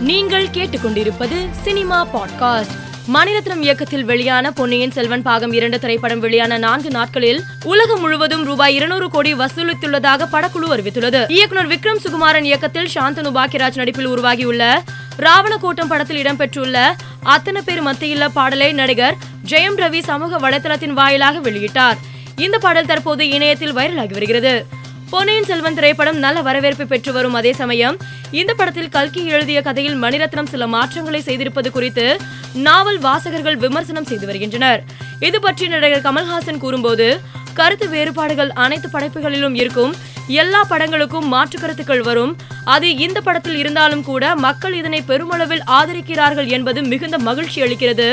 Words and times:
நீங்கள் 0.00 0.46
கேட்டுக்கொண்டிருப்பது 0.46 1.50
cinema 1.62 2.06
podcast. 2.06 2.78
Mani Ratnam 3.14 3.60
இயக்கத்தில் 3.60 4.04
வெளியான 4.04 4.50
பொன்னியின் 4.50 4.90
செல்வன் 4.90 5.22
பாகம் 5.22 5.52
இரண்டு 5.52 5.78
திரைப்படம் 5.78 6.20
வெளியான 6.20 6.58
நான்கு 6.58 6.90
நாட்களில் 6.90 7.42
உலகம் 7.64 8.00
முழுவதும் 8.00 8.44
ரூபாய் 8.44 8.74
இருநூறு 8.74 9.10
கோடி 9.10 9.34
வசூலித்துள்ளதாக 9.34 10.26
படக்குழு 10.32 10.68
அறிவித்துள்ளது. 10.68 11.30
இயக்குனர் 11.30 11.68
விக்ரம் 11.68 12.06
சுகுமாரன் 12.06 12.44
இயக்கத்தில் 12.44 12.88
சாந்தனு 12.94 13.30
பாக்கியராஜ் 13.30 13.76
நடிப்பில் 13.76 14.06
உருவாகியுள்ள 14.06 14.82
ராவண 15.16 15.56
படத்தில் 15.56 16.22
இடம்பெற்றுள்ள 16.22 16.92
அத்தனை 17.22 17.62
பேர் 17.64 17.82
மத்தியில 17.82 18.28
பாடலை 18.28 18.72
நடிகர் 18.72 19.14
ஜெயம் 19.48 19.76
ரவி 19.76 20.02
சமூக 20.02 20.50
வலைதளத்தின் 20.50 20.92
வாயிலாக 20.92 21.50
வெளியிட்டார். 21.50 21.96
இந்த 22.36 22.58
பாடல் 22.58 22.86
தற்போது 22.86 23.28
இணையத்தில் 23.28 23.76
வைரலாகி 23.76 24.12
வருகிறது. 24.12 24.66
பொன்னியின் 25.12 25.46
செல்வன் 25.48 25.76
திரைப்படம் 25.76 26.18
நல்ல 26.24 26.38
வரவேற்பை 26.46 26.84
பெற்று 26.90 27.10
வரும் 27.14 27.36
அதே 27.38 27.52
சமயம் 27.60 27.96
இந்த 28.40 28.52
படத்தில் 28.58 28.90
கல்கி 28.96 29.22
எழுதிய 29.34 29.58
கதையில் 29.66 29.96
மணிரத்னம் 30.02 30.50
சில 30.52 30.66
மாற்றங்களை 30.74 31.20
செய்திருப்பது 31.28 31.68
குறித்து 31.76 32.04
நாவல் 32.66 33.00
வாசகர்கள் 33.06 33.58
விமர்சனம் 33.64 34.06
செய்து 34.10 34.26
வருகின்றனர். 34.28 34.80
இது 35.28 35.38
பற்றி 35.46 35.66
நடிகர் 35.72 36.06
கமல்ஹாசன் 36.06 36.62
கூறும்போது 36.64 37.06
கருத்து 37.58 37.86
வேறுபாடுகள் 37.94 38.54
அனைத்து 38.64 38.88
படைப்புகளிலும் 38.94 39.58
இருக்கும் 39.62 39.92
எல்லா 40.42 40.62
படங்களுக்கும் 40.72 41.28
மாற்று 41.34 41.58
கருத்துக்கள் 41.58 42.06
வரும் 42.08 42.32
அது 42.74 42.88
இந்த 43.06 43.18
படத்தில் 43.28 43.60
இருந்தாலும் 43.62 44.06
கூட 44.10 44.34
மக்கள் 44.46 44.74
இதனை 44.80 45.00
பெருமளவில் 45.10 45.66
ஆதரிக்கிறார்கள் 45.78 46.50
என்பது 46.56 46.82
மிகுந்த 46.92 47.18
மகிழ்ச்சி 47.28 47.60
அளிக்கிறது. 47.66 48.10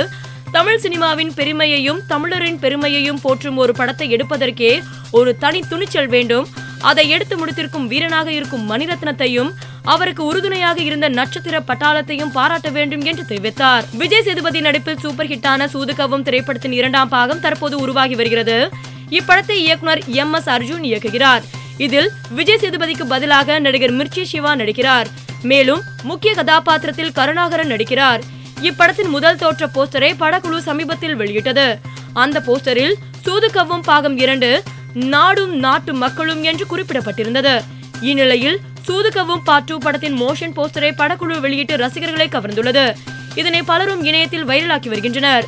தமிழ் 0.55 0.81
சினிமாவின் 0.83 1.33
பெருமையையும் 1.39 1.99
தமிழரின் 2.11 2.61
பெருமையையும் 2.63 3.19
போற்றும் 3.25 3.59
ஒரு 3.63 3.73
படத்தை 3.79 4.07
எடுப்பதற்கே 4.15 4.71
ஒரு 5.19 5.31
தனி 5.43 5.61
துணிச்சல் 5.71 6.09
வேண்டும். 6.15 6.47
அதை 6.81 7.09
எடுத்து 7.09 7.45
முடித்திருக்கும் 7.45 7.87
வீரனாக 7.87 8.31
இருக்கும் 8.31 8.71
மணிரத்னத்தையும் 8.71 9.51
அவருக்கு 9.83 10.25
உறுதுணையாக 10.25 10.81
இருந்த 10.81 11.09
நட்சத்திர 11.09 11.59
பட்டாளத்தையும் 11.59 12.31
பாராட்ட 12.31 12.69
வேண்டும் 12.69 13.01
என்று 13.01 13.23
தெரிவித்தார். 13.23 13.83
விஜய் 13.91 14.23
சேதுபதி 14.23 14.61
நடிப்பில் 14.61 14.99
சூப்பர் 14.99 15.27
ஹிட்டான 15.27 15.67
சூதுகவும் 15.73 16.21
திரைப்படத்தின் 16.21 16.71
இரண்டாம் 16.71 17.09
பாகம் 17.09 17.39
தற்போது 17.39 17.77
உருவாகி 17.77 18.15
வருகிறது. 18.15 18.69
இப்படத்தை 19.09 19.51
இயக்குனர் 19.51 20.01
எம் 20.05 20.33
எஸ் 20.33 20.49
அர்ஜுன் 20.49 20.83
இயக்குகிறார். 20.83 21.41
இதில் 21.77 22.11
விஜய் 22.29 22.59
சேதுபதிக்கு 22.61 23.03
பதிலாக 23.07 23.59
நடிகர் 23.59 23.93
மிர்ச்சி 23.93 24.23
சிவா 24.23 24.55
நடிக்கிறார். 24.55 25.05
மேலும் 25.41 25.81
முக்கிய 26.03 26.33
கதாபாத்திரத்தில் 26.33 27.11
கருணாகரன் 27.11 27.71
நடிக்கிறார். 27.71 28.21
இப்படத்தின் 28.61 29.09
முதல் 29.09 29.35
தோற்ற 29.35 29.69
போஸ்டரை 29.73 30.13
படக்குழு 30.19 30.57
சமீபத்தில் 30.57 31.15
வெளியிட்டது. 31.15 31.79
அந்த 32.13 32.41
போஸ்டரில் 32.47 32.93
சூதுகவும் 33.25 33.81
பாகம் 33.81 34.17
இரண்டு 34.17 34.63
நாடும் 35.05 35.55
நாட்டு 35.55 35.93
மக்களும் 35.93 36.43
என்று 36.43 36.65
குறிப்பிடப்பட்டிருந்தது. 36.65 37.63
இந்நிலையில் 38.01 38.59
சூதுகவும் 38.87 39.41
பாட்டு 39.43 39.77
படத்தின் 39.77 40.21
மோஷன் 40.21 40.53
போஸ்டரை 40.55 40.91
படக்குழு 40.97 41.39
வெளியிட்டு 41.39 41.77
ரசிகர்களை 41.77 42.27
கவர்ந்துள்ளது. 42.27 42.95
இதனை 43.35 43.61
பலரும் 43.61 44.03
இணையத்தில் 44.03 44.47
வைரலாக்கி 44.47 44.87
வருகின்றனர். 44.87 45.45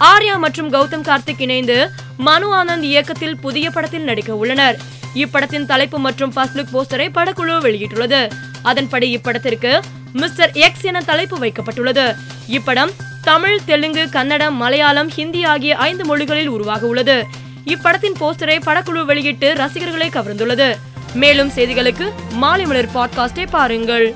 ஆர்யா 0.00 0.38
மற்றும் 0.38 0.72
கௌதம் 0.72 1.02
கார்த்திக் 1.02 1.40
இணைந்து 1.40 1.90
மனு 2.16 2.64
ஆனந்த் 2.64 2.82
இயக்கத்தில் 2.82 3.38
புதிய 3.38 3.70
படத்தில் 3.70 4.02
நடிக்க 4.02 4.36
உள்ளனர். 4.36 4.78
இப்படத்தின் 5.14 5.66
தலைப்பு 5.66 5.98
மற்றும் 5.98 6.32
ஃபர்ஸ்ட் 6.32 6.58
லுக் 6.58 6.74
போஸ்டரை 6.74 7.08
படக்குழு 7.14 7.58
வெளியிட்டுள்ளது. 7.58 8.30
அதன்படி 8.62 9.18
இப்படத்திற்கு 9.18 9.80
மிஸ்டர் 10.12 10.52
எக்ஸ் 10.52 10.82
என 10.82 11.00
தலைப்பு 11.00 11.38
வைக்கப்பட்டுள்ளது. 11.38 12.16
இப்படம் 12.48 12.90
தமிழ் 13.22 13.60
தெலுங்கு 13.64 14.08
கன்னடம் 14.08 14.54
மலையாளம் 14.54 15.08
ஹிந்தி 15.08 15.44
ஆகிய 15.44 15.76
ஐந்து 15.76 16.04
மொழிகளில் 16.04 16.48
உருவாக 16.48 16.86
உள்ளது. 16.86 17.26
இப்படத்தின் 17.66 18.14
போஸ்டரை 18.20 18.60
படக்குழு 18.66 19.04
வெளியிட்டு 19.04 19.54
ரசிகர்களை 19.54 20.08
கவர்ந்துள்ளது. 20.08 20.76
மேலும் 21.14 21.50
செய்திகளுக்கு 21.50 22.12
மாலை 22.30 22.66
மலர் 22.66 22.92
பாட்காஸ்டை 22.94 23.46
பாருங்கள். 23.50 24.14